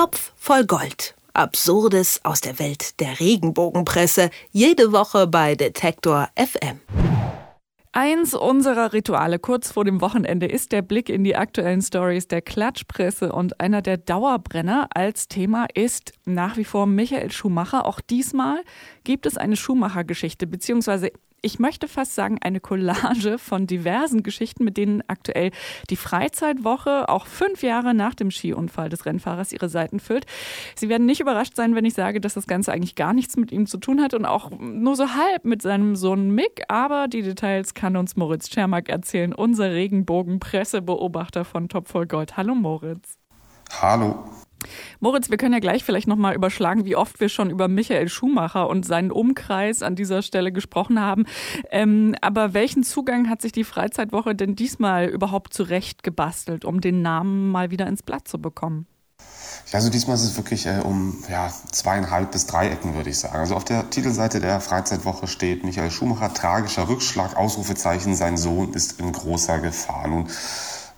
[0.00, 1.14] Topf voll Gold.
[1.34, 4.30] Absurdes aus der Welt der Regenbogenpresse.
[4.50, 6.80] Jede Woche bei Detektor FM.
[7.92, 12.40] Eins unserer Rituale kurz vor dem Wochenende ist der Blick in die aktuellen Stories der
[12.40, 17.84] Klatschpresse und einer der Dauerbrenner als Thema ist nach wie vor Michael Schumacher.
[17.84, 18.62] Auch diesmal
[19.04, 21.12] gibt es eine Schumacher-Geschichte, beziehungsweise
[21.42, 25.50] ich möchte fast sagen, eine Collage von diversen Geschichten, mit denen aktuell
[25.88, 30.26] die Freizeitwoche auch fünf Jahre nach dem Skiunfall des Rennfahrers ihre Seiten füllt.
[30.74, 33.52] Sie werden nicht überrascht sein, wenn ich sage, dass das Ganze eigentlich gar nichts mit
[33.52, 36.62] ihm zu tun hat und auch nur so halb mit seinem Sohn Mick.
[36.68, 42.36] Aber die Details kann uns Moritz Czermak erzählen, unser Regenbogen-Pressebeobachter von Top voll Gold.
[42.36, 43.18] Hallo Moritz.
[43.80, 44.24] Hallo.
[45.00, 48.68] Moritz, wir können ja gleich vielleicht nochmal überschlagen, wie oft wir schon über Michael Schumacher
[48.68, 51.26] und seinen Umkreis an dieser Stelle gesprochen haben.
[51.70, 57.02] Ähm, aber welchen Zugang hat sich die Freizeitwoche denn diesmal überhaupt zurecht gebastelt, um den
[57.02, 58.86] Namen mal wieder ins Blatt zu bekommen?
[59.70, 63.18] Ja, also diesmal ist es wirklich äh, um ja, zweieinhalb bis drei Ecken, würde ich
[63.18, 63.36] sagen.
[63.36, 68.98] Also auf der Titelseite der Freizeitwoche steht Michael Schumacher, tragischer Rückschlag, Ausrufezeichen, sein Sohn ist
[68.98, 70.08] in großer Gefahr.
[70.08, 70.28] Nun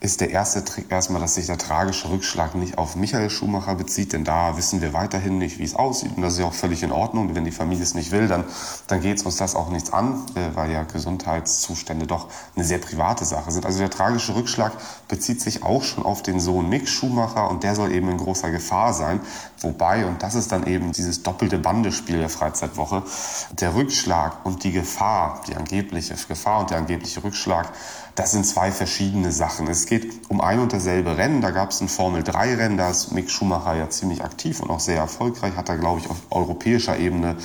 [0.00, 4.12] ist der erste Trick erstmal, dass sich der tragische Rückschlag nicht auf Michael Schumacher bezieht,
[4.12, 6.84] denn da wissen wir weiterhin nicht, wie es aussieht und das ist ja auch völlig
[6.84, 7.34] in Ordnung.
[7.34, 8.44] Wenn die Familie es nicht will, dann,
[8.86, 12.78] dann geht es uns das auch nichts an, äh, weil ja Gesundheitszustände doch eine sehr
[12.78, 13.66] private Sache sind.
[13.66, 14.72] Also der tragische Rückschlag
[15.08, 18.52] bezieht sich auch schon auf den Sohn Mick Schumacher und der soll eben in großer
[18.52, 19.20] Gefahr sein.
[19.60, 23.02] Wobei, und das ist dann eben dieses doppelte Bandespiel der Freizeitwoche,
[23.50, 27.72] der Rückschlag und die Gefahr, die angebliche Gefahr und der angebliche Rückschlag,
[28.14, 29.68] das sind zwei verschiedene Sachen.
[29.68, 31.40] Es geht um ein und dasselbe Rennen.
[31.40, 34.98] Da gab es ein Formel-3-Rennen, da ist Mick Schumacher ja ziemlich aktiv und auch sehr
[34.98, 35.56] erfolgreich.
[35.56, 37.36] Hat da, glaube ich, auf europäischer Ebene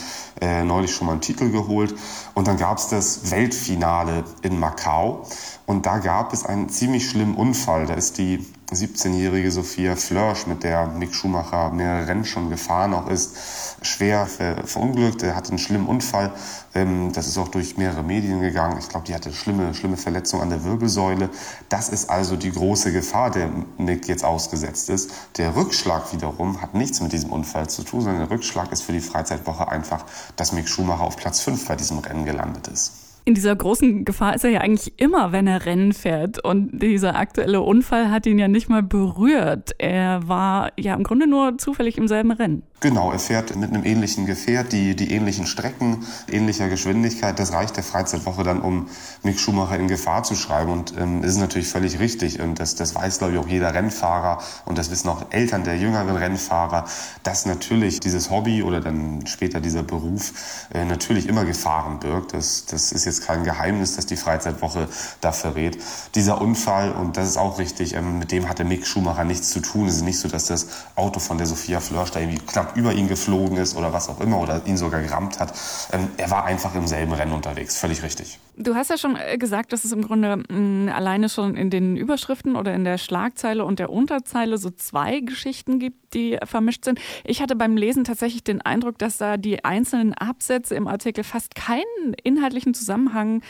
[0.42, 1.96] äh, neulich schon mal einen Titel geholt.
[2.34, 5.26] Und dann gab es das Weltfinale in Macau.
[5.66, 7.86] Und da gab es einen ziemlich schlimmen Unfall.
[7.86, 13.08] Da ist die 17-jährige Sophia Flörsch, mit der Mick Schumacher mehrere Rennen schon gefahren auch
[13.08, 13.36] ist,
[13.82, 14.28] schwer
[14.66, 15.24] verunglückt.
[15.24, 16.32] Er hatte einen schlimmen Unfall.
[16.76, 18.78] Ähm, das ist auch durch mehrere Medien gegangen.
[18.80, 21.30] Ich glaube, die hatte schlimme, schlimme Verletzung an der Wirbelsäule.
[21.70, 25.12] Das ist also die große Gefahr, der Mick jetzt ausgesetzt ist.
[25.38, 28.94] Der Rückschlag wiederum hat nichts mit diesem Unfall zu tun, sondern der Rückschlag ist für
[28.94, 32.92] die Freizeitwoche einfach, dass Mick Schumacher auf Platz 5 bei diesem Rennen gelandet ist.
[33.26, 36.44] In dieser großen Gefahr ist er ja eigentlich immer, wenn er Rennen fährt.
[36.44, 39.72] Und dieser aktuelle Unfall hat ihn ja nicht mal berührt.
[39.78, 42.64] Er war ja im Grunde nur zufällig im selben Rennen.
[42.82, 47.40] Genau, er fährt mit einem ähnlichen Gefährt, die, die ähnlichen Strecken, ähnlicher Geschwindigkeit.
[47.40, 48.88] Das reicht der Freizeitwoche dann, um
[49.24, 50.70] Mick Schumacher in Gefahr zu schreiben.
[50.70, 52.42] Und ähm, ist natürlich völlig richtig.
[52.42, 54.40] Und das, das weiß, glaube ich, auch jeder Rennfahrer.
[54.66, 56.84] Und das wissen auch Eltern der jüngeren Rennfahrer,
[57.24, 60.34] dass natürlich dieses Hobby oder dann später dieser Beruf
[60.74, 62.34] äh, natürlich immer Gefahren birgt.
[62.34, 64.88] Das, das ist jetzt kein Geheimnis, dass die Freizeitwoche
[65.22, 65.78] da verrät.
[66.16, 69.60] Dieser Unfall, und das ist auch richtig, ähm, mit dem hatte Mick Schumacher nichts zu
[69.60, 69.88] tun.
[69.88, 72.94] Es ist nicht so, dass das Auto von der Sophia Flörsch da irgendwie knapp über
[72.94, 75.54] ihn geflogen ist oder was auch immer oder ihn sogar gerammt hat.
[75.92, 78.40] Ähm, er war einfach im selben Rennen unterwegs, völlig richtig.
[78.56, 81.70] Du hast ja schon äh, gesagt, dass es im Grunde mh, mm, alleine schon in
[81.70, 86.86] den Überschriften oder in der Schlagzeile und der Unterzeile so zwei Geschichten gibt, die vermischt
[86.86, 87.00] sind.
[87.24, 91.56] Ich hatte beim Lesen tatsächlich den Eindruck, dass da die einzelnen Absätze im Artikel fast
[91.56, 93.42] keinen inhaltlichen Zusammenhang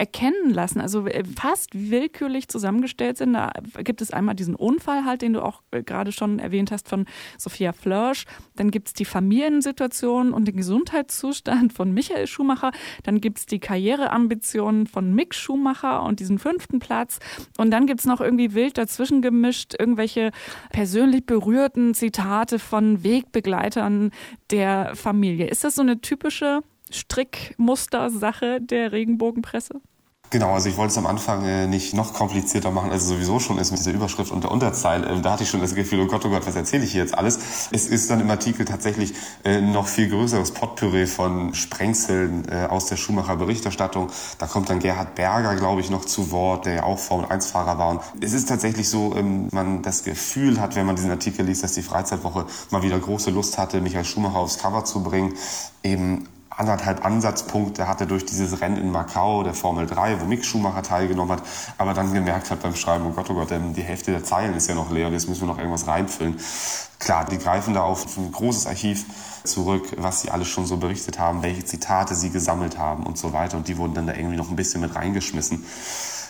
[0.00, 3.34] erkennen lassen, also äh, fast willkürlich zusammengestellt sind.
[3.34, 3.52] Da
[3.84, 7.04] gibt es einmal diesen Unfall halt, den du auch äh, gerade schon erwähnt hast von
[7.36, 8.24] Sophia Flörsch.
[8.56, 12.72] Dann gibt es die Familiensituation und den Gesundheitszustand von Michael Schumacher.
[13.02, 17.18] Dann gibt es die Karriereambitionen von Mick Schumacher und diesen fünften Platz.
[17.58, 20.30] Und dann gibt es noch irgendwie wild dazwischen gemischt irgendwelche
[20.70, 24.12] persönlich berührten Zitate von Wegbegleitern
[24.50, 25.48] der Familie.
[25.48, 29.82] Ist das so eine typische Strickmuster-Sache der Regenbogenpresse?
[30.32, 33.40] Genau, also ich wollte es am Anfang äh, nicht noch komplizierter machen, als es sowieso
[33.40, 35.08] schon ist mit dieser Überschrift und der Unterzeile.
[35.08, 37.02] Äh, da hatte ich schon das Gefühl, oh Gott, oh Gott, was erzähle ich hier
[37.02, 37.68] jetzt alles?
[37.72, 42.86] Es ist dann im Artikel tatsächlich äh, noch viel größeres Potpüree von Sprengseln äh, aus
[42.86, 44.08] der Schumacher Berichterstattung.
[44.38, 47.88] Da kommt dann Gerhard Berger, glaube ich, noch zu Wort, der ja auch Formel-1-Fahrer war.
[47.88, 51.64] Und es ist tatsächlich so, ähm, man das Gefühl hat, wenn man diesen Artikel liest,
[51.64, 55.34] dass die Freizeitwoche mal wieder große Lust hatte, Michael Schumacher aufs Cover zu bringen.
[55.82, 56.28] Eben
[56.60, 61.32] anderthalb Ansatzpunkte hatte durch dieses Rennen in Macau, der Formel 3, wo Mick Schumacher teilgenommen
[61.32, 61.42] hat,
[61.78, 64.68] aber dann gemerkt hat beim Schreiben, oh Gott, oh Gott, die Hälfte der Zeilen ist
[64.68, 66.38] ja noch leer, jetzt müssen wir noch irgendwas reinfüllen.
[66.98, 69.06] Klar, die greifen da auf ein großes Archiv
[69.42, 73.32] zurück, was sie alles schon so berichtet haben, welche Zitate sie gesammelt haben und so
[73.32, 75.64] weiter und die wurden dann da irgendwie noch ein bisschen mit reingeschmissen.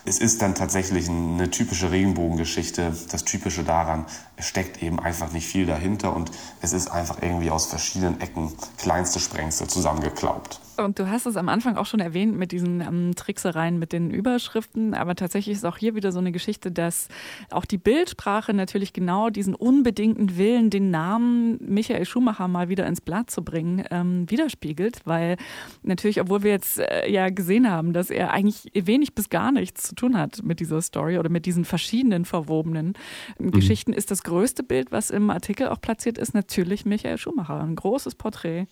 [0.05, 2.97] Es ist dann tatsächlich eine typische Regenbogengeschichte.
[3.11, 4.07] Das Typische daran,
[4.39, 6.31] steckt eben einfach nicht viel dahinter und
[6.63, 10.61] es ist einfach irgendwie aus verschiedenen Ecken kleinste Sprengsel zusammengeklaubt.
[10.85, 14.11] Und du hast es am Anfang auch schon erwähnt mit diesen ähm, Tricksereien mit den
[14.11, 17.09] Überschriften, aber tatsächlich ist auch hier wieder so eine Geschichte, dass
[17.51, 23.01] auch die Bildsprache natürlich genau diesen unbedingten Willen, den Namen Michael Schumacher mal wieder ins
[23.01, 25.37] Blatt zu bringen, ähm, widerspiegelt, weil
[25.83, 29.85] natürlich, obwohl wir jetzt äh, ja gesehen haben, dass er eigentlich wenig bis gar nichts
[29.85, 32.95] zu tun hat mit dieser Story oder mit diesen verschiedenen verwobenen
[33.39, 33.51] mhm.
[33.51, 37.61] Geschichten, ist das größte Bild, was im Artikel auch platziert ist, natürlich Michael Schumacher.
[37.61, 38.67] Ein großes Porträt,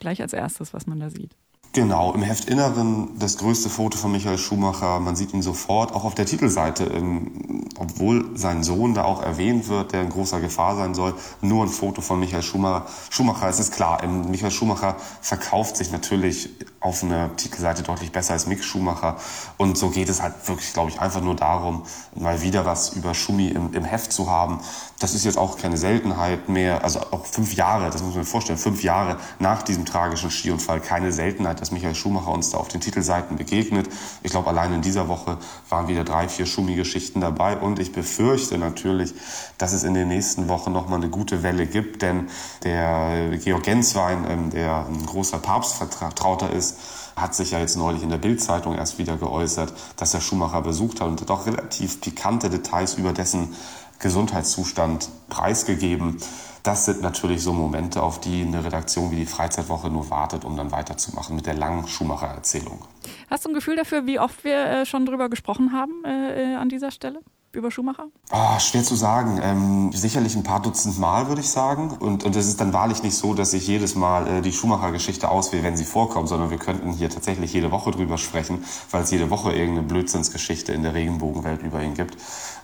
[0.00, 1.36] gleich als erstes, was man da sieht.
[1.74, 5.00] Genau, im Heftinneren das größte Foto von Michael Schumacher.
[5.00, 9.66] Man sieht ihn sofort, auch auf der Titelseite, ähm, obwohl sein Sohn da auch erwähnt
[9.66, 11.14] wird, der in großer Gefahr sein soll.
[11.40, 12.86] Nur ein Foto von Michael Schumacher.
[13.10, 16.48] Schumacher, es ist klar, ähm, Michael Schumacher verkauft sich natürlich
[16.78, 19.16] auf einer Titelseite deutlich besser als Mick Schumacher.
[19.56, 21.82] Und so geht es halt wirklich, glaube ich, einfach nur darum,
[22.14, 24.60] mal wieder was über Schumi im, im Heft zu haben.
[25.00, 26.84] Das ist jetzt auch keine Seltenheit mehr.
[26.84, 30.80] Also auch fünf Jahre, das muss man sich vorstellen, fünf Jahre nach diesem tragischen Skiunfall
[30.80, 33.88] keine Seltenheit dass Michael Schumacher uns da auf den Titelseiten begegnet.
[34.22, 35.38] Ich glaube, allein in dieser Woche
[35.70, 37.56] waren wieder drei, vier Schumi-Geschichten dabei.
[37.56, 39.14] Und ich befürchte natürlich,
[39.56, 42.02] dass es in den nächsten Wochen nochmal eine gute Welle gibt.
[42.02, 42.28] Denn
[42.64, 46.76] der Georg Genswein, ähm, der ein großer Papstvertrauter ist,
[47.16, 51.00] hat sich ja jetzt neulich in der Bildzeitung erst wieder geäußert, dass er Schumacher besucht
[51.00, 53.54] hat und auch relativ pikante Details über dessen
[54.00, 56.18] Gesundheitszustand preisgegeben
[56.64, 60.56] das sind natürlich so Momente, auf die eine Redaktion wie die Freizeitwoche nur wartet, um
[60.56, 62.82] dann weiterzumachen mit der langen Schumacher-Erzählung.
[63.28, 66.56] Hast du ein Gefühl dafür, wie oft wir äh, schon drüber gesprochen haben äh, äh
[66.56, 67.20] an dieser Stelle?
[67.54, 68.06] Über Schumacher?
[68.32, 69.40] Oh, schwer zu sagen.
[69.42, 71.90] Ähm, sicherlich ein paar Dutzend Mal, würde ich sagen.
[71.90, 75.28] Und, und es ist dann wahrlich nicht so, dass ich jedes Mal äh, die Schumacher-Geschichte
[75.28, 79.10] auswähle, wenn sie vorkommt, sondern wir könnten hier tatsächlich jede Woche drüber sprechen, weil es
[79.10, 82.16] jede Woche irgendeine Blödsinnsgeschichte in der Regenbogenwelt über ihn gibt.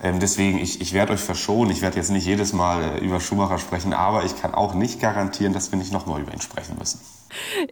[0.03, 1.71] Ähm, deswegen, ich, ich werde euch verschonen.
[1.71, 5.01] Ich werde jetzt nicht jedes Mal äh, über Schumacher sprechen, aber ich kann auch nicht
[5.01, 7.01] garantieren, dass wir nicht nochmal über ihn sprechen müssen.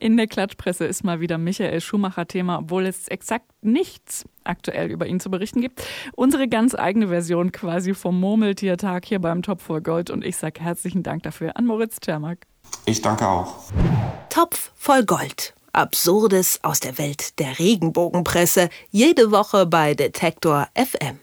[0.00, 5.06] In der Klatschpresse ist mal wieder Michael Schumacher Thema, obwohl es exakt nichts aktuell über
[5.06, 5.82] ihn zu berichten gibt.
[6.14, 10.60] Unsere ganz eigene Version quasi vom Murmeltiertag hier beim Topf voll Gold und ich sage
[10.60, 12.46] herzlichen Dank dafür an Moritz Czermak.
[12.84, 13.54] Ich danke auch.
[14.30, 15.54] Topf voll Gold.
[15.72, 18.68] Absurdes aus der Welt der Regenbogenpresse.
[18.90, 21.16] Jede Woche bei Detektor FM.